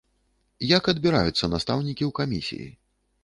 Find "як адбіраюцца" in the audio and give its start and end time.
0.77-1.51